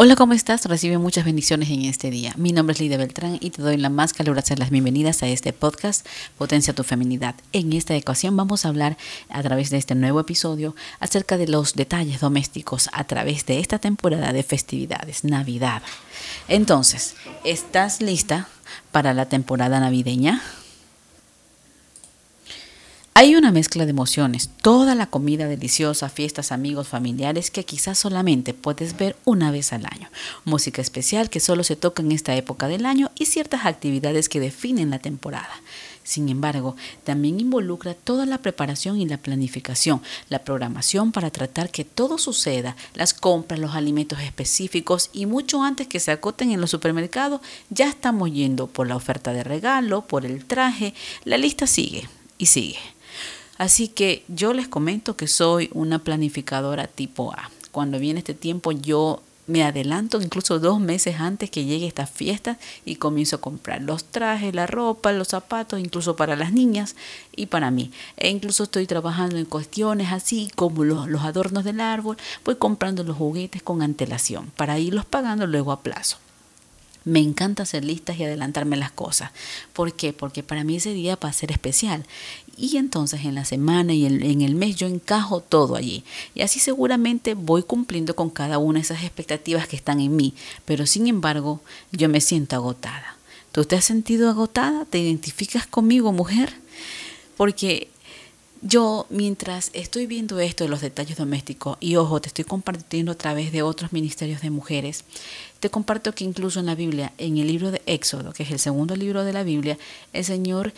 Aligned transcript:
Hola, 0.00 0.14
¿cómo 0.14 0.32
estás? 0.32 0.64
Recibe 0.66 0.96
muchas 0.96 1.24
bendiciones 1.24 1.70
en 1.70 1.84
este 1.84 2.12
día. 2.12 2.32
Mi 2.36 2.52
nombre 2.52 2.72
es 2.72 2.78
Lidia 2.78 2.96
Beltrán 2.96 3.36
y 3.40 3.50
te 3.50 3.62
doy 3.62 3.76
la 3.76 3.88
más 3.88 4.12
calurosa 4.12 4.54
de 4.54 4.60
las 4.60 4.70
bienvenidas 4.70 5.24
a 5.24 5.26
este 5.26 5.52
podcast 5.52 6.06
Potencia 6.36 6.72
tu 6.72 6.84
Feminidad. 6.84 7.34
En 7.52 7.72
esta 7.72 7.96
ocasión 7.96 8.36
vamos 8.36 8.64
a 8.64 8.68
hablar 8.68 8.96
a 9.28 9.42
través 9.42 9.70
de 9.70 9.76
este 9.76 9.96
nuevo 9.96 10.20
episodio 10.20 10.76
acerca 11.00 11.36
de 11.36 11.48
los 11.48 11.74
detalles 11.74 12.20
domésticos 12.20 12.88
a 12.92 13.08
través 13.08 13.44
de 13.46 13.58
esta 13.58 13.80
temporada 13.80 14.32
de 14.32 14.44
festividades, 14.44 15.24
Navidad. 15.24 15.82
Entonces, 16.46 17.16
¿estás 17.42 18.00
lista 18.00 18.46
para 18.92 19.14
la 19.14 19.28
temporada 19.28 19.80
navideña? 19.80 20.40
Hay 23.20 23.34
una 23.34 23.50
mezcla 23.50 23.84
de 23.84 23.90
emociones, 23.90 24.48
toda 24.62 24.94
la 24.94 25.06
comida 25.06 25.48
deliciosa, 25.48 26.08
fiestas, 26.08 26.52
amigos, 26.52 26.86
familiares 26.86 27.50
que 27.50 27.64
quizás 27.64 27.98
solamente 27.98 28.54
puedes 28.54 28.96
ver 28.96 29.16
una 29.24 29.50
vez 29.50 29.72
al 29.72 29.86
año, 29.86 30.08
música 30.44 30.80
especial 30.80 31.28
que 31.28 31.40
solo 31.40 31.64
se 31.64 31.74
toca 31.74 32.00
en 32.00 32.12
esta 32.12 32.36
época 32.36 32.68
del 32.68 32.86
año 32.86 33.10
y 33.16 33.26
ciertas 33.26 33.66
actividades 33.66 34.28
que 34.28 34.38
definen 34.38 34.90
la 34.90 35.00
temporada. 35.00 35.50
Sin 36.04 36.28
embargo, 36.28 36.76
también 37.02 37.40
involucra 37.40 37.94
toda 37.94 38.24
la 38.24 38.38
preparación 38.38 39.00
y 39.00 39.08
la 39.08 39.18
planificación, 39.18 40.00
la 40.28 40.44
programación 40.44 41.10
para 41.10 41.32
tratar 41.32 41.72
que 41.72 41.84
todo 41.84 42.18
suceda, 42.18 42.76
las 42.94 43.14
compras, 43.14 43.58
los 43.58 43.74
alimentos 43.74 44.20
específicos 44.20 45.10
y 45.12 45.26
mucho 45.26 45.64
antes 45.64 45.88
que 45.88 45.98
se 45.98 46.12
acoten 46.12 46.52
en 46.52 46.60
los 46.60 46.70
supermercados, 46.70 47.40
ya 47.68 47.88
estamos 47.88 48.30
yendo 48.30 48.68
por 48.68 48.86
la 48.86 48.94
oferta 48.94 49.32
de 49.32 49.42
regalo, 49.42 50.02
por 50.02 50.24
el 50.24 50.44
traje, 50.44 50.94
la 51.24 51.36
lista 51.36 51.66
sigue 51.66 52.08
y 52.38 52.46
sigue. 52.46 52.78
Así 53.58 53.88
que 53.88 54.24
yo 54.28 54.52
les 54.52 54.68
comento 54.68 55.16
que 55.16 55.26
soy 55.26 55.68
una 55.74 55.98
planificadora 55.98 56.86
tipo 56.86 57.32
A. 57.32 57.50
Cuando 57.72 57.98
viene 57.98 58.20
este 58.20 58.34
tiempo 58.34 58.72
yo 58.72 59.20
me 59.48 59.64
adelanto 59.64 60.20
incluso 60.20 60.60
dos 60.60 60.78
meses 60.78 61.16
antes 61.18 61.50
que 61.50 61.64
llegue 61.64 61.86
esta 61.86 62.06
fiesta 62.06 62.58
y 62.84 62.96
comienzo 62.96 63.36
a 63.36 63.40
comprar 63.40 63.82
los 63.82 64.04
trajes, 64.04 64.54
la 64.54 64.66
ropa, 64.66 65.10
los 65.10 65.28
zapatos, 65.28 65.80
incluso 65.80 66.14
para 66.16 66.36
las 66.36 66.52
niñas 66.52 66.94
y 67.34 67.46
para 67.46 67.70
mí. 67.70 67.90
E 68.16 68.28
incluso 68.28 68.64
estoy 68.64 68.86
trabajando 68.86 69.38
en 69.38 69.46
cuestiones 69.46 70.12
así 70.12 70.52
como 70.54 70.84
los, 70.84 71.08
los 71.08 71.22
adornos 71.22 71.64
del 71.64 71.80
árbol, 71.80 72.16
voy 72.44 72.56
comprando 72.56 73.02
los 73.02 73.16
juguetes 73.16 73.62
con 73.62 73.82
antelación 73.82 74.52
para 74.56 74.78
irlos 74.78 75.06
pagando 75.06 75.46
luego 75.46 75.72
a 75.72 75.80
plazo. 75.80 76.18
Me 77.04 77.20
encanta 77.20 77.62
hacer 77.62 77.84
listas 77.84 78.18
y 78.18 78.24
adelantarme 78.24 78.76
las 78.76 78.90
cosas. 78.90 79.30
¿Por 79.72 79.94
qué? 79.94 80.12
Porque 80.12 80.42
para 80.42 80.64
mí 80.64 80.76
ese 80.76 80.92
día 80.92 81.18
va 81.22 81.28
a 81.28 81.32
ser 81.32 81.50
especial. 81.50 82.04
Y 82.56 82.76
entonces 82.76 83.24
en 83.24 83.34
la 83.34 83.44
semana 83.44 83.94
y 83.94 84.04
en 84.04 84.42
el 84.42 84.54
mes 84.54 84.76
yo 84.76 84.86
encajo 84.86 85.40
todo 85.40 85.76
allí. 85.76 86.04
Y 86.34 86.42
así 86.42 86.58
seguramente 86.58 87.34
voy 87.34 87.62
cumpliendo 87.62 88.16
con 88.16 88.30
cada 88.30 88.58
una 88.58 88.80
de 88.80 88.82
esas 88.82 89.04
expectativas 89.04 89.68
que 89.68 89.76
están 89.76 90.00
en 90.00 90.16
mí. 90.16 90.34
Pero 90.64 90.84
sin 90.84 91.06
embargo, 91.06 91.60
yo 91.92 92.08
me 92.08 92.20
siento 92.20 92.56
agotada. 92.56 93.16
¿Tú 93.52 93.64
te 93.64 93.76
has 93.76 93.84
sentido 93.84 94.28
agotada? 94.28 94.84
¿Te 94.84 94.98
identificas 94.98 95.66
conmigo, 95.66 96.12
mujer? 96.12 96.52
Porque 97.36 97.88
yo, 98.60 99.06
mientras 99.10 99.70
estoy 99.72 100.06
viendo 100.06 100.40
esto 100.40 100.64
de 100.64 100.70
los 100.70 100.80
detalles 100.80 101.16
domésticos, 101.16 101.76
y 101.80 101.96
ojo, 101.96 102.20
te 102.20 102.28
estoy 102.28 102.44
compartiendo 102.44 103.12
a 103.12 103.14
través 103.14 103.52
de 103.52 103.62
otros 103.62 103.92
ministerios 103.92 104.40
de 104.40 104.50
mujeres, 104.50 105.04
te 105.60 105.70
comparto 105.70 106.14
que 106.14 106.24
incluso 106.24 106.60
en 106.60 106.66
la 106.66 106.74
Biblia, 106.74 107.12
en 107.18 107.38
el 107.38 107.46
libro 107.46 107.70
de 107.70 107.82
Éxodo, 107.86 108.32
que 108.32 108.42
es 108.42 108.50
el 108.50 108.58
segundo 108.58 108.96
libro 108.96 109.24
de 109.24 109.32
la 109.32 109.42
Biblia, 109.42 109.78
el 110.12 110.24
Señor 110.24 110.72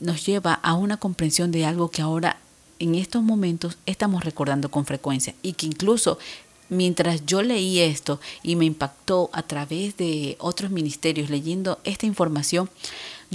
nos 0.00 0.26
lleva 0.26 0.54
a 0.54 0.74
una 0.74 0.96
comprensión 0.96 1.50
de 1.50 1.66
algo 1.66 1.90
que 1.90 2.02
ahora, 2.02 2.38
en 2.78 2.94
estos 2.94 3.22
momentos, 3.22 3.78
estamos 3.86 4.24
recordando 4.24 4.70
con 4.70 4.86
frecuencia, 4.86 5.34
y 5.42 5.54
que 5.54 5.66
incluso 5.66 6.18
mientras 6.70 7.26
yo 7.26 7.42
leí 7.42 7.80
esto 7.80 8.20
y 8.42 8.56
me 8.56 8.64
impactó 8.64 9.28
a 9.32 9.42
través 9.42 9.96
de 9.96 10.36
otros 10.40 10.70
ministerios 10.70 11.28
leyendo 11.30 11.78
esta 11.84 12.06
información, 12.06 12.70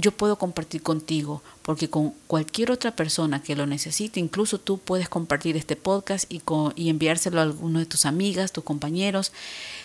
yo 0.00 0.12
puedo 0.12 0.36
compartir 0.36 0.82
contigo, 0.82 1.42
porque 1.62 1.88
con 1.88 2.10
cualquier 2.26 2.70
otra 2.70 2.96
persona 2.96 3.42
que 3.42 3.56
lo 3.56 3.66
necesite, 3.66 4.20
incluso 4.20 4.58
tú 4.58 4.78
puedes 4.78 5.08
compartir 5.08 5.56
este 5.56 5.76
podcast 5.76 6.30
y, 6.30 6.42
y 6.76 6.88
enviárselo 6.88 7.40
a 7.40 7.44
alguno 7.44 7.78
de 7.78 7.86
tus 7.86 8.06
amigas, 8.06 8.52
tus 8.52 8.64
compañeros 8.64 9.32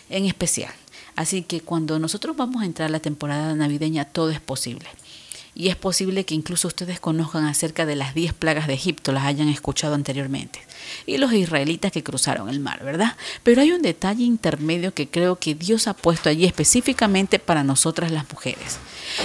en 0.10 0.26
especial. 0.26 0.74
Así 1.16 1.44
que 1.44 1.62
cuando 1.62 2.00
nosotros 2.00 2.36
vamos 2.36 2.62
a 2.62 2.66
entrar 2.66 2.88
a 2.88 2.92
la 2.92 3.00
temporada 3.00 3.54
navideña, 3.56 4.06
todo 4.06 4.30
es 4.30 4.42
posible 4.42 4.88
y 5.56 5.70
es 5.70 5.78
posible 5.78 6.26
que 6.26 6.36
incluso 6.36 6.68
ustedes 6.68 7.00
conozcan 7.00 7.46
acerca 7.46 7.86
de 7.86 7.96
las 7.96 8.14
10 8.14 8.34
plagas 8.34 8.68
de 8.68 8.74
Egipto, 8.74 9.14
las 9.14 9.24
hayan 9.24 9.48
escuchado 9.48 9.96
anteriormente, 9.96 10.60
y 11.06 11.18
los 11.18 11.32
israelitas 11.32 11.94
que 11.94 12.04
cruzaron 12.04 12.50
el 12.50 12.60
mar, 12.60 12.84
¿verdad? 12.84 13.16
Pero 13.42 13.62
hay 13.62 13.72
un 13.72 13.82
detalle 13.82 14.26
intermedio 14.26 14.94
que 14.94 15.08
creo 15.08 15.38
que 15.38 15.56
Dios 15.56 15.88
ha 15.88 15.94
puesto 15.94 16.30
allí 16.30 16.46
específicamente 16.46 17.40
para 17.40 17.64
nosotras 17.64 18.12
las 18.12 18.30
mujeres. 18.30 18.78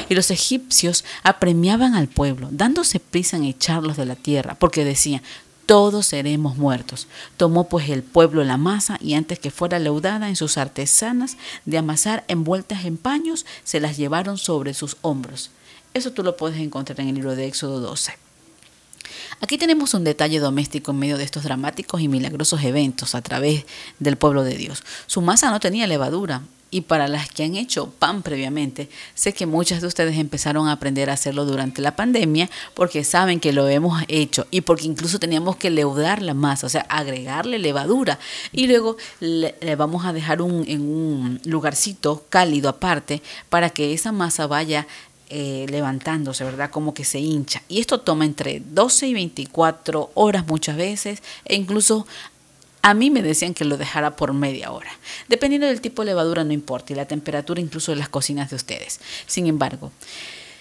Y 0.08 0.14
los 0.14 0.30
egipcios 0.30 1.04
apremiaban 1.24 1.94
al 1.94 2.06
pueblo, 2.06 2.48
dándose 2.52 3.00
prisa 3.00 3.36
en 3.36 3.44
echarlos 3.44 3.96
de 3.96 4.06
la 4.06 4.14
tierra, 4.14 4.54
porque 4.54 4.84
decían, 4.84 5.22
todos 5.66 6.06
seremos 6.06 6.56
muertos. 6.56 7.06
Tomó 7.36 7.68
pues 7.68 7.88
el 7.90 8.02
pueblo 8.02 8.42
la 8.42 8.56
masa 8.56 8.98
y 9.00 9.14
antes 9.14 9.38
que 9.38 9.52
fuera 9.52 9.78
leudada 9.78 10.28
en 10.28 10.34
sus 10.34 10.58
artesanas 10.58 11.36
de 11.64 11.78
amasar 11.78 12.24
envueltas 12.26 12.84
en 12.84 12.96
paños, 12.96 13.46
se 13.62 13.78
las 13.78 13.96
llevaron 13.96 14.36
sobre 14.36 14.74
sus 14.74 14.96
hombros. 15.02 15.50
Eso 15.92 16.12
tú 16.12 16.22
lo 16.22 16.36
puedes 16.36 16.60
encontrar 16.60 17.00
en 17.00 17.08
el 17.08 17.14
libro 17.16 17.34
de 17.34 17.46
Éxodo 17.46 17.80
12. 17.80 18.12
Aquí 19.40 19.58
tenemos 19.58 19.94
un 19.94 20.04
detalle 20.04 20.38
doméstico 20.38 20.92
en 20.92 20.98
medio 20.98 21.18
de 21.18 21.24
estos 21.24 21.42
dramáticos 21.42 22.00
y 22.00 22.08
milagrosos 22.08 22.62
eventos 22.62 23.14
a 23.14 23.22
través 23.22 23.64
del 23.98 24.16
pueblo 24.16 24.44
de 24.44 24.56
Dios. 24.56 24.84
Su 25.06 25.20
masa 25.20 25.50
no 25.50 25.58
tenía 25.60 25.86
levadura 25.86 26.42
y 26.70 26.82
para 26.82 27.08
las 27.08 27.28
que 27.30 27.42
han 27.42 27.56
hecho 27.56 27.90
pan 27.98 28.22
previamente, 28.22 28.88
sé 29.14 29.32
que 29.32 29.46
muchas 29.46 29.80
de 29.80 29.88
ustedes 29.88 30.16
empezaron 30.16 30.68
a 30.68 30.72
aprender 30.72 31.10
a 31.10 31.14
hacerlo 31.14 31.44
durante 31.44 31.82
la 31.82 31.96
pandemia 31.96 32.48
porque 32.74 33.02
saben 33.02 33.40
que 33.40 33.52
lo 33.52 33.68
hemos 33.68 34.02
hecho 34.06 34.46
y 34.50 34.60
porque 34.60 34.86
incluso 34.86 35.18
teníamos 35.18 35.56
que 35.56 35.70
leudar 35.70 36.22
la 36.22 36.34
masa, 36.34 36.66
o 36.66 36.70
sea, 36.70 36.82
agregarle 36.82 37.58
levadura 37.58 38.18
y 38.52 38.68
luego 38.68 38.96
le, 39.18 39.54
vamos 39.76 40.04
a 40.04 40.12
dejar 40.12 40.42
un, 40.42 40.64
en 40.68 40.82
un 40.82 41.40
lugarcito 41.44 42.24
cálido 42.28 42.68
aparte 42.68 43.20
para 43.48 43.70
que 43.70 43.92
esa 43.92 44.12
masa 44.12 44.46
vaya 44.46 44.86
eh, 45.30 45.66
levantándose, 45.68 46.42
¿verdad? 46.44 46.70
Como 46.70 46.92
que 46.92 47.04
se 47.04 47.20
hincha. 47.20 47.62
Y 47.68 47.80
esto 47.80 48.00
toma 48.00 48.24
entre 48.24 48.60
12 48.60 49.06
y 49.06 49.14
24 49.14 50.10
horas 50.14 50.46
muchas 50.46 50.76
veces 50.76 51.22
e 51.44 51.54
incluso 51.54 52.06
a 52.82 52.94
mí 52.94 53.10
me 53.10 53.22
decían 53.22 53.54
que 53.54 53.64
lo 53.64 53.76
dejara 53.76 54.16
por 54.16 54.32
media 54.32 54.72
hora. 54.72 54.90
Dependiendo 55.28 55.66
del 55.66 55.80
tipo 55.80 56.02
de 56.02 56.06
levadura 56.06 56.44
no 56.44 56.52
importa 56.52 56.92
y 56.92 56.96
la 56.96 57.06
temperatura 57.06 57.60
incluso 57.60 57.92
de 57.92 57.98
las 57.98 58.08
cocinas 58.08 58.50
de 58.50 58.56
ustedes. 58.56 59.00
Sin 59.26 59.46
embargo, 59.46 59.92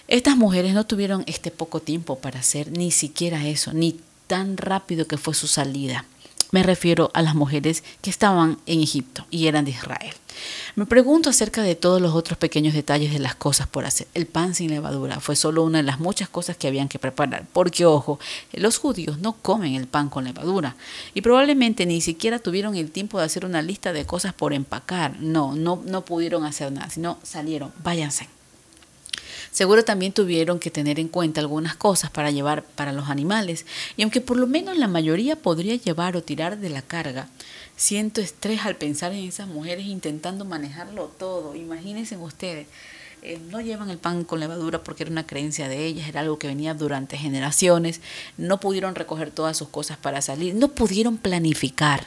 estas 0.06 0.36
mujeres 0.36 0.72
no 0.72 0.86
tuvieron 0.86 1.24
este 1.26 1.50
poco 1.50 1.80
tiempo 1.80 2.18
para 2.18 2.40
hacer 2.40 2.70
ni 2.70 2.90
siquiera 2.90 3.46
eso, 3.46 3.72
ni 3.72 3.98
tan 4.26 4.56
rápido 4.56 5.06
que 5.06 5.16
fue 5.16 5.34
su 5.34 5.46
salida. 5.46 6.04
Me 6.52 6.62
refiero 6.62 7.10
a 7.14 7.22
las 7.22 7.34
mujeres 7.34 7.84
que 8.02 8.10
estaban 8.10 8.58
en 8.66 8.80
Egipto 8.80 9.26
y 9.30 9.46
eran 9.46 9.64
de 9.64 9.70
Israel. 9.70 10.14
Me 10.74 10.86
pregunto 10.86 11.30
acerca 11.30 11.62
de 11.62 11.74
todos 11.74 12.00
los 12.00 12.14
otros 12.14 12.38
pequeños 12.38 12.74
detalles 12.74 13.12
de 13.12 13.18
las 13.18 13.34
cosas 13.34 13.66
por 13.66 13.84
hacer. 13.84 14.06
El 14.14 14.26
pan 14.26 14.54
sin 14.54 14.70
levadura 14.70 15.20
fue 15.20 15.36
solo 15.36 15.62
una 15.62 15.78
de 15.78 15.84
las 15.84 16.00
muchas 16.00 16.28
cosas 16.28 16.56
que 16.56 16.68
habían 16.68 16.88
que 16.88 16.98
preparar, 16.98 17.46
porque 17.52 17.84
ojo, 17.84 18.18
los 18.52 18.78
judíos 18.78 19.18
no 19.18 19.34
comen 19.34 19.74
el 19.74 19.86
pan 19.86 20.08
con 20.08 20.24
levadura 20.24 20.76
y 21.14 21.20
probablemente 21.20 21.86
ni 21.86 22.00
siquiera 22.00 22.38
tuvieron 22.38 22.76
el 22.76 22.90
tiempo 22.90 23.18
de 23.18 23.24
hacer 23.24 23.44
una 23.44 23.62
lista 23.62 23.92
de 23.92 24.06
cosas 24.06 24.32
por 24.32 24.52
empacar. 24.52 25.20
No, 25.20 25.54
no, 25.54 25.82
no 25.84 26.04
pudieron 26.04 26.44
hacer 26.44 26.72
nada, 26.72 26.90
sino 26.90 27.18
salieron, 27.22 27.72
váyanse. 27.82 28.39
Seguro 29.50 29.84
también 29.84 30.12
tuvieron 30.12 30.58
que 30.60 30.70
tener 30.70 31.00
en 31.00 31.08
cuenta 31.08 31.40
algunas 31.40 31.74
cosas 31.74 32.10
para 32.10 32.30
llevar 32.30 32.62
para 32.62 32.92
los 32.92 33.08
animales, 33.08 33.66
y 33.96 34.02
aunque 34.02 34.20
por 34.20 34.36
lo 34.36 34.46
menos 34.46 34.78
la 34.78 34.86
mayoría 34.86 35.36
podría 35.36 35.74
llevar 35.74 36.16
o 36.16 36.22
tirar 36.22 36.58
de 36.58 36.70
la 36.70 36.82
carga, 36.82 37.28
siento 37.76 38.20
estrés 38.20 38.64
al 38.64 38.76
pensar 38.76 39.12
en 39.12 39.24
esas 39.24 39.48
mujeres 39.48 39.86
intentando 39.86 40.44
manejarlo 40.44 41.06
todo. 41.18 41.56
Imagínense 41.56 42.16
ustedes. 42.16 42.66
Eh, 43.22 43.38
no 43.50 43.60
llevan 43.60 43.90
el 43.90 43.98
pan 43.98 44.24
con 44.24 44.40
levadura 44.40 44.82
porque 44.82 45.02
era 45.02 45.12
una 45.12 45.26
creencia 45.26 45.68
de 45.68 45.84
ellas, 45.84 46.08
era 46.08 46.20
algo 46.20 46.38
que 46.38 46.46
venía 46.46 46.72
durante 46.72 47.18
generaciones, 47.18 48.00
no 48.38 48.60
pudieron 48.60 48.94
recoger 48.94 49.30
todas 49.30 49.58
sus 49.58 49.68
cosas 49.68 49.98
para 49.98 50.22
salir, 50.22 50.54
no 50.54 50.68
pudieron 50.68 51.18
planificar. 51.18 52.06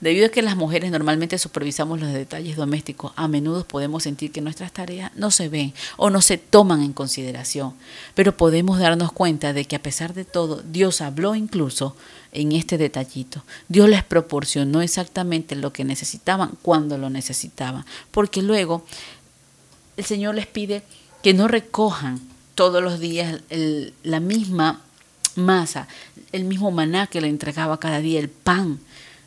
Debido 0.00 0.26
a 0.26 0.28
que 0.28 0.42
las 0.42 0.56
mujeres 0.56 0.90
normalmente 0.90 1.38
supervisamos 1.38 1.98
los 2.00 2.12
detalles 2.12 2.56
domésticos, 2.56 3.12
a 3.16 3.28
menudo 3.28 3.66
podemos 3.66 4.02
sentir 4.02 4.30
que 4.30 4.42
nuestras 4.42 4.72
tareas 4.72 5.10
no 5.16 5.30
se 5.30 5.48
ven 5.48 5.72
o 5.96 6.10
no 6.10 6.20
se 6.20 6.36
toman 6.36 6.82
en 6.82 6.92
consideración, 6.92 7.72
pero 8.14 8.36
podemos 8.36 8.78
darnos 8.78 9.10
cuenta 9.12 9.54
de 9.54 9.64
que 9.64 9.76
a 9.76 9.82
pesar 9.82 10.12
de 10.12 10.26
todo, 10.26 10.62
Dios 10.62 11.00
habló 11.00 11.34
incluso 11.34 11.96
en 12.32 12.52
este 12.52 12.76
detallito. 12.76 13.42
Dios 13.68 13.88
les 13.88 14.04
proporcionó 14.04 14.82
exactamente 14.82 15.56
lo 15.56 15.72
que 15.72 15.84
necesitaban 15.84 16.58
cuando 16.60 16.98
lo 16.98 17.08
necesitaban, 17.08 17.86
porque 18.10 18.42
luego 18.42 18.84
el 19.96 20.04
Señor 20.04 20.34
les 20.34 20.46
pide 20.46 20.82
que 21.22 21.32
no 21.32 21.48
recojan 21.48 22.20
todos 22.54 22.82
los 22.82 23.00
días 23.00 23.40
la 24.02 24.20
misma 24.20 24.82
masa, 25.36 25.88
el 26.32 26.44
mismo 26.44 26.70
maná 26.70 27.06
que 27.06 27.22
le 27.22 27.28
entregaba 27.28 27.80
cada 27.80 28.00
día, 28.00 28.20
el 28.20 28.28
pan, 28.28 28.78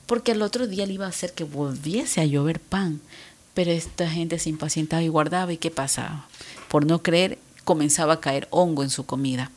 porque 0.09 0.31
el 0.31 0.41
otro 0.41 0.65
día 0.65 0.88
le 0.88 0.94
iba 0.94 1.06
a 1.06 1.09
hacer 1.09 1.33
que 1.33 1.44
volviese 1.44 2.19
a 2.19 2.25
llover 2.25 2.59
pan. 2.59 3.00
Pero 3.53 3.69
esta 3.69 4.09
gente 4.09 4.39
se 4.39 4.50
impacientaba 4.50 5.03
y 5.03 5.07
guardaba 5.07 5.53
y 5.53 5.57
¿qué 5.57 5.69
pasaba? 5.69 6.27
Por 6.67 6.88
no 6.88 7.03
creer, 7.03 7.38
comenzaba 7.63 8.13
a 8.13 8.19
caer 8.19 8.47
hongo 8.50 8.81
en 8.81 8.89
su 8.89 9.06
comida. 9.06 9.51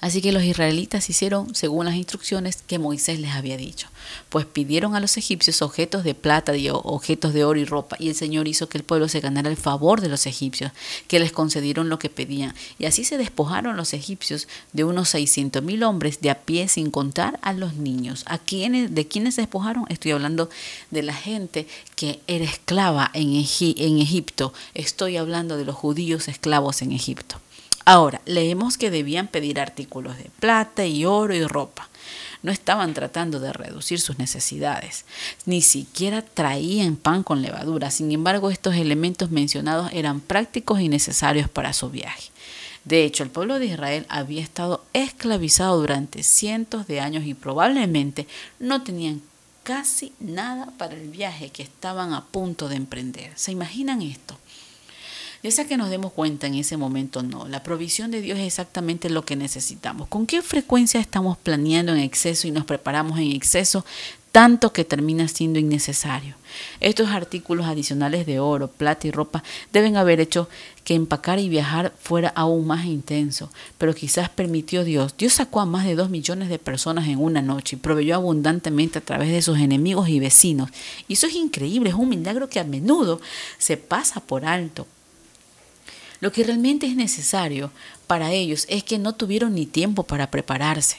Así 0.00 0.20
que 0.20 0.32
los 0.32 0.42
israelitas 0.42 1.08
hicieron 1.10 1.54
según 1.54 1.86
las 1.86 1.94
instrucciones 1.94 2.62
que 2.66 2.78
Moisés 2.78 3.18
les 3.20 3.32
había 3.32 3.56
dicho, 3.56 3.88
pues 4.28 4.46
pidieron 4.46 4.94
a 4.94 5.00
los 5.00 5.16
egipcios 5.16 5.62
objetos 5.62 6.04
de 6.04 6.14
plata 6.14 6.52
objetos 6.72 7.34
de 7.34 7.44
oro 7.44 7.58
y 7.58 7.64
ropa, 7.64 7.96
y 7.98 8.08
el 8.08 8.14
Señor 8.14 8.48
hizo 8.48 8.68
que 8.68 8.78
el 8.78 8.84
pueblo 8.84 9.08
se 9.08 9.20
ganara 9.20 9.48
el 9.48 9.56
favor 9.56 10.00
de 10.00 10.08
los 10.08 10.26
egipcios, 10.26 10.72
que 11.08 11.18
les 11.18 11.32
concedieron 11.32 11.88
lo 11.88 11.98
que 11.98 12.10
pedían, 12.10 12.54
y 12.78 12.86
así 12.86 13.04
se 13.04 13.18
despojaron 13.18 13.76
los 13.76 13.92
egipcios 13.94 14.48
de 14.72 14.84
unos 14.84 15.08
seiscientos 15.08 15.62
mil 15.62 15.82
hombres 15.82 16.20
de 16.20 16.30
a 16.30 16.40
pie 16.42 16.68
sin 16.68 16.90
contar 16.90 17.38
a 17.42 17.52
los 17.52 17.74
niños. 17.74 18.24
¿A 18.26 18.38
quiénes, 18.38 18.94
¿De 18.94 19.06
quiénes 19.06 19.34
se 19.34 19.42
despojaron? 19.42 19.84
Estoy 19.88 20.12
hablando 20.12 20.48
de 20.90 21.02
la 21.02 21.14
gente 21.14 21.66
que 21.94 22.20
era 22.26 22.44
esclava 22.44 23.10
en 23.14 23.34
Egipto, 23.34 24.52
estoy 24.74 25.16
hablando 25.16 25.56
de 25.56 25.64
los 25.64 25.74
judíos 25.74 26.28
esclavos 26.28 26.82
en 26.82 26.92
Egipto. 26.92 27.40
Ahora, 27.88 28.20
leemos 28.26 28.76
que 28.76 28.90
debían 28.90 29.28
pedir 29.28 29.60
artículos 29.60 30.18
de 30.18 30.28
plata 30.40 30.84
y 30.84 31.04
oro 31.04 31.36
y 31.36 31.44
ropa. 31.44 31.88
No 32.42 32.50
estaban 32.50 32.94
tratando 32.94 33.38
de 33.38 33.52
reducir 33.52 34.00
sus 34.00 34.18
necesidades, 34.18 35.04
ni 35.44 35.62
siquiera 35.62 36.22
traían 36.22 36.96
pan 36.96 37.22
con 37.22 37.42
levadura. 37.42 37.92
Sin 37.92 38.10
embargo, 38.10 38.50
estos 38.50 38.74
elementos 38.74 39.30
mencionados 39.30 39.90
eran 39.92 40.20
prácticos 40.20 40.80
y 40.80 40.88
necesarios 40.88 41.48
para 41.48 41.72
su 41.72 41.88
viaje. 41.88 42.32
De 42.84 43.04
hecho, 43.04 43.22
el 43.22 43.30
pueblo 43.30 43.60
de 43.60 43.66
Israel 43.66 44.04
había 44.08 44.42
estado 44.42 44.84
esclavizado 44.92 45.78
durante 45.78 46.24
cientos 46.24 46.88
de 46.88 46.98
años 46.98 47.24
y 47.24 47.34
probablemente 47.34 48.26
no 48.58 48.82
tenían 48.82 49.22
casi 49.62 50.12
nada 50.18 50.72
para 50.76 50.94
el 50.94 51.08
viaje 51.08 51.50
que 51.50 51.62
estaban 51.62 52.14
a 52.14 52.24
punto 52.24 52.68
de 52.68 52.76
emprender. 52.76 53.32
¿Se 53.36 53.52
imaginan 53.52 54.02
esto? 54.02 54.36
Ya 55.42 55.50
sea 55.50 55.66
que 55.66 55.76
nos 55.76 55.90
demos 55.90 56.12
cuenta 56.12 56.46
en 56.46 56.54
ese 56.54 56.76
momento, 56.76 57.22
no. 57.22 57.46
La 57.48 57.62
provisión 57.62 58.10
de 58.10 58.20
Dios 58.20 58.38
es 58.38 58.46
exactamente 58.46 59.10
lo 59.10 59.24
que 59.24 59.36
necesitamos. 59.36 60.08
¿Con 60.08 60.26
qué 60.26 60.42
frecuencia 60.42 61.00
estamos 61.00 61.38
planeando 61.38 61.92
en 61.92 62.00
exceso 62.00 62.48
y 62.48 62.50
nos 62.50 62.64
preparamos 62.64 63.18
en 63.18 63.32
exceso 63.32 63.84
tanto 64.36 64.70
que 64.70 64.84
termina 64.84 65.28
siendo 65.28 65.58
innecesario. 65.58 66.34
Estos 66.80 67.08
artículos 67.08 67.64
adicionales 67.64 68.26
de 68.26 68.38
oro, 68.38 68.68
plata 68.68 69.06
y 69.06 69.10
ropa 69.10 69.42
deben 69.72 69.96
haber 69.96 70.20
hecho 70.20 70.50
que 70.84 70.92
empacar 70.94 71.38
y 71.38 71.48
viajar 71.48 71.94
fuera 71.98 72.28
aún 72.36 72.66
más 72.66 72.84
intenso, 72.84 73.50
pero 73.78 73.94
quizás 73.94 74.28
permitió 74.28 74.84
Dios. 74.84 75.14
Dios 75.16 75.32
sacó 75.32 75.60
a 75.60 75.64
más 75.64 75.86
de 75.86 75.94
dos 75.94 76.10
millones 76.10 76.50
de 76.50 76.58
personas 76.58 77.08
en 77.08 77.18
una 77.18 77.40
noche 77.40 77.76
y 77.76 77.78
proveyó 77.78 78.14
abundantemente 78.14 78.98
a 78.98 79.04
través 79.06 79.30
de 79.30 79.40
sus 79.40 79.58
enemigos 79.58 80.10
y 80.10 80.20
vecinos. 80.20 80.68
Y 81.08 81.14
eso 81.14 81.26
es 81.28 81.34
increíble, 81.34 81.88
es 81.88 81.96
un 81.96 82.10
milagro 82.10 82.50
que 82.50 82.60
a 82.60 82.64
menudo 82.64 83.22
se 83.56 83.78
pasa 83.78 84.20
por 84.20 84.44
alto. 84.44 84.86
Lo 86.20 86.32
que 86.32 86.44
realmente 86.44 86.86
es 86.86 86.96
necesario 86.96 87.70
para 88.06 88.32
ellos 88.32 88.66
es 88.68 88.84
que 88.84 88.98
no 88.98 89.14
tuvieron 89.14 89.54
ni 89.54 89.66
tiempo 89.66 90.02
para 90.02 90.30
prepararse. 90.30 90.98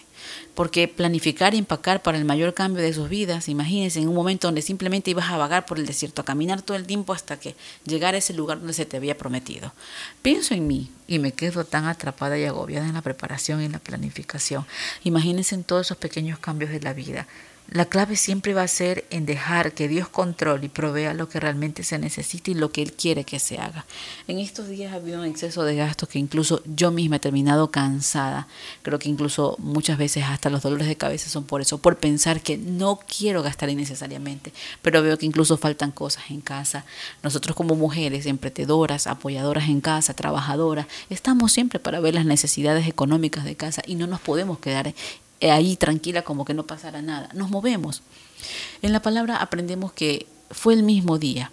Porque 0.56 0.88
planificar 0.88 1.54
y 1.54 1.58
empacar 1.58 2.02
para 2.02 2.18
el 2.18 2.26
mayor 2.26 2.54
cambio 2.54 2.82
de 2.82 2.94
sus 2.94 3.08
vidas, 3.08 3.48
imagínense 3.48 4.00
en 4.00 4.10
un 4.10 4.16
momento 4.16 4.48
donde 4.48 4.62
simplemente 4.62 5.12
ibas 5.12 5.30
a 5.30 5.38
vagar 5.38 5.66
por 5.66 5.78
el 5.78 5.86
desierto, 5.86 6.22
a 6.22 6.26
caminar 6.26 6.62
todo 6.62 6.76
el 6.76 6.86
tiempo 6.86 7.14
hasta 7.14 7.40
que 7.40 7.56
llegara 7.86 8.16
a 8.16 8.20
ese 8.20 8.34
lugar 8.34 8.58
donde 8.58 8.74
se 8.74 8.86
te 8.86 8.98
había 8.98 9.18
prometido. 9.18 9.74
Pienso 10.22 10.54
en 10.54 10.68
mí 10.68 10.90
y 11.08 11.20
me 11.20 11.32
quedo 11.32 11.64
tan 11.64 11.86
atrapada 11.86 12.38
y 12.38 12.46
agobiada 12.46 12.88
en 12.88 12.96
la 12.96 13.02
preparación 13.02 13.62
y 13.62 13.66
en 13.66 13.74
la 13.74 13.80
planificación. 13.80 14.66
Imagínense 15.04 15.56
en 15.56 15.64
todos 15.64 15.88
esos 15.88 15.98
pequeños 15.98 16.40
cambios 16.40 16.72
de 16.72 16.82
la 16.82 16.94
vida. 16.94 17.28
La 17.70 17.84
clave 17.84 18.16
siempre 18.16 18.54
va 18.54 18.64
a 18.64 18.68
ser 18.68 19.04
en 19.10 19.26
dejar 19.26 19.74
que 19.74 19.90
Dios 19.90 20.08
controle 20.08 20.68
y 20.68 20.70
provea 20.70 21.14
lo 21.14 21.28
que 21.28 21.42
realmente 21.42 21.84
se 21.84 22.00
necesita 22.00 22.50
y 22.50 22.54
lo 22.54 22.72
que 22.72 22.82
Él 22.82 22.94
quiere 22.94 23.26
que 23.26 23.40
se 23.40 23.58
haga. 23.58 23.86
En 24.30 24.40
estos 24.40 24.70
días 24.70 24.94
ha 24.94 24.96
habido 24.96 25.20
un 25.20 25.26
exceso 25.26 25.64
de 25.64 25.76
gastos 25.76 26.08
que 26.08 26.18
incluso 26.18 26.62
yo 26.66 26.92
misma 26.92 27.18
he 27.18 27.20
terminado 27.20 27.70
cansada. 27.70 28.48
Creo 28.84 29.00
que 29.00 29.10
incluso 29.10 29.58
muchas 29.60 29.98
veces 29.98 30.24
hasta 30.24 30.50
los 30.50 30.62
dolores 30.62 30.88
de 30.88 30.96
cabeza 30.96 31.30
son 31.30 31.44
por 31.44 31.60
eso, 31.60 31.78
por 31.78 31.98
pensar 31.98 32.40
que 32.40 32.58
no 32.58 33.00
quiero 33.06 33.44
gastar 33.44 33.70
innecesariamente, 33.70 34.54
pero 34.82 35.04
veo 35.04 35.18
que 35.18 35.26
incluso 35.26 35.58
faltan 35.58 35.92
cosas 35.92 36.24
en 36.30 36.40
casa. 36.40 36.86
Nosotros 37.22 37.54
como 37.54 37.76
mujeres, 37.76 38.28
emprendedoras, 38.28 39.08
apoyadoras 39.08 39.68
en 39.68 39.82
casa, 39.82 40.14
trabajadoras, 40.14 40.88
estamos 41.10 41.52
siempre 41.52 41.80
para 41.80 42.00
ver 42.00 42.16
las 42.16 42.26
necesidades 42.26 42.88
económicas 42.88 43.44
de 43.44 43.58
casa 43.58 43.82
y 43.86 43.96
no 43.96 44.08
nos 44.08 44.22
podemos 44.22 44.60
quedar 44.60 44.94
ahí 45.42 45.76
tranquila 45.76 46.22
como 46.22 46.46
que 46.46 46.54
no 46.54 46.66
pasara 46.66 47.02
nada. 47.02 47.30
Nos 47.34 47.50
movemos. 47.50 48.02
En 48.82 48.94
la 48.94 49.02
palabra 49.02 49.38
aprendemos 49.38 49.94
que 49.94 50.28
fue 50.52 50.74
el 50.74 50.84
mismo 50.84 51.18
día 51.18 51.52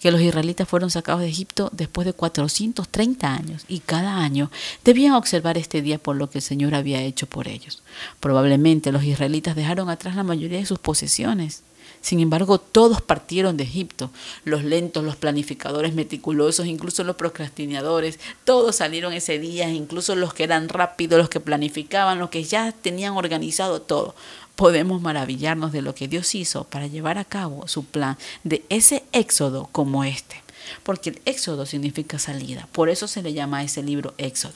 que 0.00 0.10
los 0.10 0.20
israelitas 0.20 0.68
fueron 0.68 0.90
sacados 0.90 1.20
de 1.20 1.28
Egipto 1.28 1.70
después 1.72 2.06
de 2.06 2.12
430 2.12 3.32
años 3.32 3.64
y 3.68 3.80
cada 3.80 4.18
año 4.18 4.50
debían 4.84 5.12
observar 5.12 5.58
este 5.58 5.82
día 5.82 5.98
por 5.98 6.16
lo 6.16 6.30
que 6.30 6.38
el 6.38 6.42
Señor 6.42 6.74
había 6.74 7.02
hecho 7.02 7.26
por 7.26 7.48
ellos. 7.48 7.82
Probablemente 8.20 8.92
los 8.92 9.04
israelitas 9.04 9.56
dejaron 9.56 9.90
atrás 9.90 10.16
la 10.16 10.22
mayoría 10.22 10.58
de 10.58 10.66
sus 10.66 10.78
posesiones 10.78 11.62
sin 12.06 12.20
embargo, 12.20 12.60
todos 12.60 13.02
partieron 13.02 13.56
de 13.56 13.64
Egipto. 13.64 14.12
Los 14.44 14.62
lentos, 14.62 15.02
los 15.02 15.16
planificadores 15.16 15.92
meticulosos, 15.92 16.66
incluso 16.66 17.02
los 17.02 17.16
procrastinadores, 17.16 18.20
todos 18.44 18.76
salieron 18.76 19.12
ese 19.12 19.40
día, 19.40 19.68
incluso 19.70 20.14
los 20.14 20.32
que 20.32 20.44
eran 20.44 20.68
rápidos, 20.68 21.18
los 21.18 21.28
que 21.28 21.40
planificaban, 21.40 22.20
los 22.20 22.30
que 22.30 22.44
ya 22.44 22.70
tenían 22.70 23.14
organizado 23.14 23.82
todo. 23.82 24.14
Podemos 24.54 25.02
maravillarnos 25.02 25.72
de 25.72 25.82
lo 25.82 25.96
que 25.96 26.06
Dios 26.06 26.32
hizo 26.36 26.62
para 26.62 26.86
llevar 26.86 27.18
a 27.18 27.24
cabo 27.24 27.66
su 27.66 27.84
plan 27.84 28.16
de 28.44 28.64
ese 28.68 29.02
éxodo 29.10 29.68
como 29.72 30.04
este. 30.04 30.36
Porque 30.84 31.10
el 31.10 31.20
éxodo 31.24 31.66
significa 31.66 32.20
salida. 32.20 32.68
Por 32.70 32.88
eso 32.88 33.08
se 33.08 33.20
le 33.20 33.32
llama 33.32 33.58
a 33.58 33.62
ese 33.64 33.82
libro 33.82 34.14
éxodo. 34.16 34.54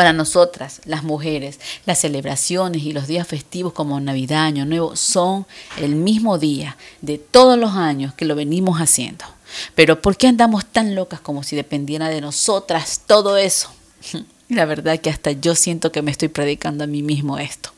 Para 0.00 0.14
nosotras, 0.14 0.80
las 0.86 1.02
mujeres, 1.02 1.60
las 1.84 1.98
celebraciones 1.98 2.84
y 2.84 2.94
los 2.94 3.06
días 3.06 3.28
festivos 3.28 3.74
como 3.74 4.00
Navidad, 4.00 4.44
Año 4.46 4.64
Nuevo 4.64 4.96
son 4.96 5.46
el 5.76 5.94
mismo 5.94 6.38
día 6.38 6.78
de 7.02 7.18
todos 7.18 7.58
los 7.58 7.72
años 7.72 8.14
que 8.14 8.24
lo 8.24 8.34
venimos 8.34 8.80
haciendo. 8.80 9.26
Pero 9.74 10.00
¿por 10.00 10.16
qué 10.16 10.26
andamos 10.26 10.64
tan 10.64 10.94
locas 10.94 11.20
como 11.20 11.42
si 11.42 11.54
dependiera 11.54 12.08
de 12.08 12.22
nosotras 12.22 13.02
todo 13.06 13.36
eso? 13.36 13.70
La 14.48 14.64
verdad 14.64 14.98
que 14.98 15.10
hasta 15.10 15.32
yo 15.32 15.54
siento 15.54 15.92
que 15.92 16.00
me 16.00 16.12
estoy 16.12 16.28
predicando 16.28 16.84
a 16.84 16.86
mí 16.86 17.02
mismo 17.02 17.36
esto. 17.36 17.70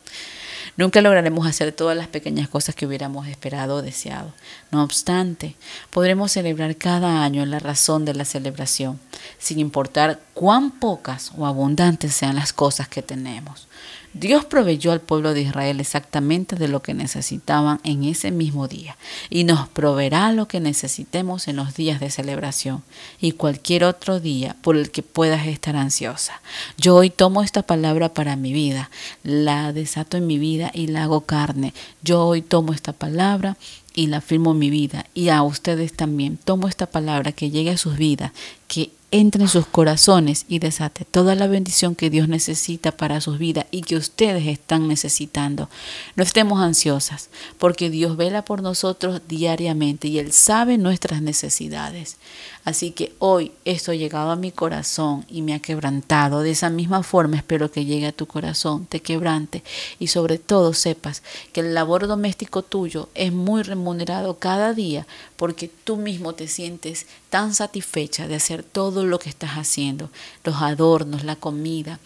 Nunca 0.76 1.02
lograremos 1.02 1.46
hacer 1.46 1.72
todas 1.72 1.96
las 1.96 2.06
pequeñas 2.06 2.48
cosas 2.48 2.74
que 2.74 2.86
hubiéramos 2.86 3.26
esperado 3.26 3.76
o 3.76 3.82
deseado. 3.82 4.32
No 4.70 4.82
obstante, 4.82 5.54
podremos 5.90 6.32
celebrar 6.32 6.76
cada 6.76 7.24
año 7.24 7.44
la 7.44 7.58
razón 7.58 8.06
de 8.06 8.14
la 8.14 8.24
celebración, 8.24 8.98
sin 9.38 9.58
importar 9.58 10.20
cuán 10.34 10.70
pocas 10.70 11.32
o 11.36 11.46
abundantes 11.46 12.14
sean 12.14 12.36
las 12.36 12.52
cosas 12.52 12.88
que 12.88 13.02
tenemos. 13.02 13.68
Dios 14.14 14.44
proveyó 14.44 14.92
al 14.92 15.00
pueblo 15.00 15.32
de 15.32 15.40
Israel 15.40 15.80
exactamente 15.80 16.56
de 16.56 16.68
lo 16.68 16.82
que 16.82 16.92
necesitaban 16.92 17.80
en 17.82 18.04
ese 18.04 18.30
mismo 18.30 18.68
día 18.68 18.98
y 19.30 19.44
nos 19.44 19.68
proveerá 19.68 20.32
lo 20.32 20.48
que 20.48 20.60
necesitemos 20.60 21.48
en 21.48 21.56
los 21.56 21.74
días 21.74 21.98
de 21.98 22.10
celebración 22.10 22.82
y 23.22 23.32
cualquier 23.32 23.84
otro 23.84 24.20
día 24.20 24.54
por 24.60 24.76
el 24.76 24.90
que 24.90 25.02
puedas 25.02 25.46
estar 25.46 25.76
ansiosa. 25.76 26.42
Yo 26.76 26.96
hoy 26.96 27.08
tomo 27.08 27.42
esta 27.42 27.62
palabra 27.62 28.12
para 28.12 28.36
mi 28.36 28.52
vida, 28.52 28.90
la 29.22 29.72
desato 29.72 30.18
en 30.18 30.26
mi 30.26 30.38
vida 30.38 30.70
y 30.74 30.88
la 30.88 31.04
hago 31.04 31.22
carne. 31.22 31.72
Yo 32.02 32.26
hoy 32.26 32.42
tomo 32.42 32.74
esta 32.74 32.92
palabra 32.92 33.56
y 33.94 34.08
la 34.08 34.18
afirmo 34.18 34.52
en 34.52 34.58
mi 34.58 34.68
vida 34.68 35.06
y 35.14 35.30
a 35.30 35.42
ustedes 35.42 35.94
también. 35.94 36.36
Tomo 36.36 36.68
esta 36.68 36.84
palabra 36.84 37.32
que 37.32 37.50
llegue 37.50 37.70
a 37.70 37.78
sus 37.78 37.96
vidas, 37.96 38.32
que 38.68 38.90
entre 39.12 39.42
en 39.42 39.48
sus 39.48 39.66
corazones 39.66 40.46
y 40.48 40.58
desate 40.58 41.04
toda 41.04 41.34
la 41.34 41.46
bendición 41.46 41.94
que 41.94 42.10
Dios 42.10 42.28
necesita 42.28 42.92
para 42.92 43.20
sus 43.20 43.38
vidas 43.38 43.66
y 43.70 43.82
que 43.82 43.96
ustedes 43.96 44.46
están 44.46 44.88
necesitando. 44.88 45.68
No 46.16 46.24
estemos 46.24 46.60
ansiosas, 46.60 47.28
porque 47.58 47.90
Dios 47.90 48.16
vela 48.16 48.44
por 48.44 48.62
nosotros 48.62 49.20
diariamente 49.28 50.08
y 50.08 50.18
Él 50.18 50.32
sabe 50.32 50.78
nuestras 50.78 51.20
necesidades. 51.20 52.16
Así 52.64 52.92
que 52.92 53.12
hoy 53.18 53.52
esto 53.64 53.90
ha 53.90 53.96
llegado 53.96 54.30
a 54.30 54.36
mi 54.36 54.52
corazón 54.52 55.26
y 55.28 55.42
me 55.42 55.52
ha 55.54 55.58
quebrantado. 55.58 56.40
De 56.40 56.52
esa 56.52 56.70
misma 56.70 57.02
forma 57.02 57.36
espero 57.36 57.70
que 57.70 57.84
llegue 57.84 58.06
a 58.06 58.12
tu 58.12 58.26
corazón, 58.26 58.86
te 58.86 59.00
quebrante 59.00 59.62
y 59.98 60.06
sobre 60.06 60.38
todo 60.38 60.72
sepas 60.72 61.22
que 61.52 61.60
el 61.60 61.74
labor 61.74 62.06
doméstico 62.06 62.62
tuyo 62.62 63.08
es 63.14 63.32
muy 63.32 63.62
remunerado 63.62 64.38
cada 64.38 64.74
día 64.74 65.06
porque 65.36 65.68
tú 65.68 65.96
mismo 65.96 66.34
te 66.34 66.46
sientes 66.46 67.06
tan 67.30 67.52
satisfecha 67.52 68.28
de 68.28 68.36
hacer 68.36 68.62
todo 68.62 69.01
lo 69.06 69.18
que 69.18 69.28
estás 69.28 69.52
haciendo, 69.52 70.10
los 70.44 70.56
adornos, 70.62 71.24
la 71.24 71.36
comida. 71.36 71.98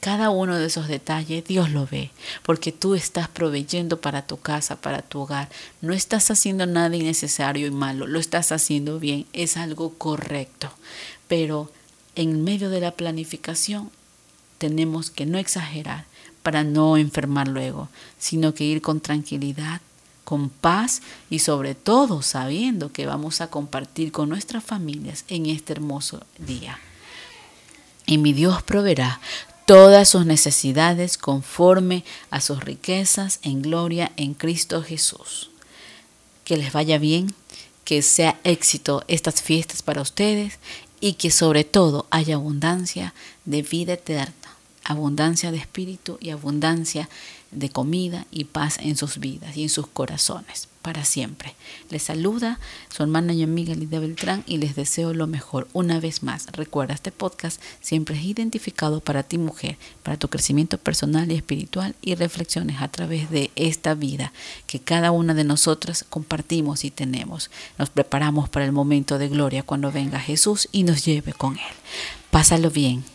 Cada 0.00 0.28
uno 0.28 0.58
de 0.58 0.66
esos 0.66 0.86
detalles 0.86 1.44
Dios 1.44 1.70
lo 1.70 1.86
ve, 1.86 2.10
porque 2.42 2.72
tú 2.72 2.94
estás 2.94 3.28
proveyendo 3.28 4.00
para 4.00 4.26
tu 4.26 4.38
casa, 4.38 4.76
para 4.76 5.00
tu 5.00 5.20
hogar. 5.20 5.48
No 5.80 5.94
estás 5.94 6.30
haciendo 6.30 6.66
nada 6.66 6.94
innecesario 6.94 7.66
y 7.66 7.70
malo, 7.70 8.06
lo 8.06 8.18
estás 8.18 8.52
haciendo 8.52 8.98
bien, 8.98 9.26
es 9.32 9.56
algo 9.56 9.94
correcto. 9.94 10.70
Pero 11.26 11.70
en 12.16 12.44
medio 12.44 12.68
de 12.68 12.80
la 12.80 12.90
planificación 12.90 13.90
tenemos 14.58 15.10
que 15.10 15.26
no 15.26 15.38
exagerar 15.38 16.04
para 16.42 16.62
no 16.64 16.98
enfermar 16.98 17.48
luego, 17.48 17.88
sino 18.18 18.52
que 18.52 18.64
ir 18.64 18.82
con 18.82 19.00
tranquilidad, 19.00 19.80
con 20.24 20.48
paz 20.48 21.02
y 21.30 21.38
sobre 21.38 21.74
todo 21.74 22.22
sabiendo 22.22 22.92
que 22.92 23.06
vamos 23.06 23.40
a 23.40 23.48
compartir 23.48 24.10
con 24.10 24.28
nuestras 24.28 24.64
familias 24.64 25.24
en 25.28 25.46
este 25.46 25.74
hermoso 25.74 26.22
día. 26.38 26.78
Y 28.06 28.18
mi 28.18 28.32
Dios 28.32 28.62
proveerá 28.62 29.20
todas 29.66 30.08
sus 30.08 30.26
necesidades 30.26 31.16
conforme 31.16 32.04
a 32.30 32.40
sus 32.40 32.60
riquezas 32.60 33.38
en 33.42 33.62
gloria 33.62 34.12
en 34.16 34.34
Cristo 34.34 34.82
Jesús. 34.82 35.50
Que 36.44 36.56
les 36.56 36.72
vaya 36.72 36.98
bien, 36.98 37.34
que 37.84 38.02
sea 38.02 38.38
éxito 38.44 39.04
estas 39.08 39.42
fiestas 39.42 39.82
para 39.82 40.02
ustedes 40.02 40.58
y 41.00 41.14
que 41.14 41.30
sobre 41.30 41.64
todo 41.64 42.06
haya 42.10 42.36
abundancia 42.36 43.14
de 43.44 43.62
vida 43.62 43.94
eterna, 43.94 44.34
abundancia 44.84 45.50
de 45.50 45.58
espíritu 45.58 46.18
y 46.20 46.30
abundancia 46.30 47.08
de 47.54 47.70
comida 47.70 48.26
y 48.30 48.44
paz 48.44 48.78
en 48.80 48.96
sus 48.96 49.18
vidas 49.18 49.56
y 49.56 49.62
en 49.64 49.68
sus 49.68 49.86
corazones 49.86 50.68
para 50.84 51.06
siempre. 51.06 51.54
Les 51.88 52.02
saluda 52.02 52.60
su 52.94 53.02
hermana 53.02 53.32
y 53.32 53.42
amiga 53.42 53.74
Lidia 53.74 54.00
Beltrán 54.00 54.44
y 54.46 54.58
les 54.58 54.76
deseo 54.76 55.14
lo 55.14 55.26
mejor. 55.26 55.66
Una 55.72 55.98
vez 55.98 56.22
más, 56.22 56.46
recuerda, 56.52 56.92
este 56.92 57.10
podcast 57.10 57.58
siempre 57.80 58.18
es 58.18 58.24
identificado 58.24 59.00
para 59.00 59.22
ti 59.22 59.38
mujer, 59.38 59.78
para 60.02 60.18
tu 60.18 60.28
crecimiento 60.28 60.76
personal 60.76 61.32
y 61.32 61.36
espiritual 61.36 61.96
y 62.02 62.14
reflexiones 62.16 62.82
a 62.82 62.88
través 62.88 63.30
de 63.30 63.50
esta 63.56 63.94
vida 63.94 64.34
que 64.66 64.78
cada 64.78 65.10
una 65.10 65.32
de 65.32 65.44
nosotras 65.44 66.04
compartimos 66.10 66.84
y 66.84 66.90
tenemos. 66.90 67.50
Nos 67.78 67.88
preparamos 67.88 68.50
para 68.50 68.66
el 68.66 68.72
momento 68.72 69.16
de 69.16 69.28
gloria 69.28 69.62
cuando 69.62 69.90
venga 69.90 70.20
Jesús 70.20 70.68
y 70.70 70.82
nos 70.82 71.06
lleve 71.06 71.32
con 71.32 71.54
Él. 71.54 71.74
Pásalo 72.30 72.70
bien. 72.70 73.13